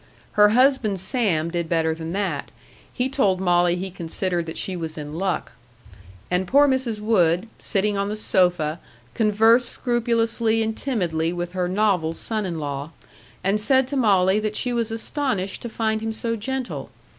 [0.31, 2.49] Her husband Sam did better than that.
[2.91, 5.51] He told Molly he considered that she was in luck.
[6.31, 6.99] And poor Mrs.
[6.99, 8.79] Wood, sitting on the sofa,
[9.13, 12.89] conversed scrupulously and timidly with her novel son in law,
[13.43, 16.89] and said to Molly that she was astonished to find him so gentle.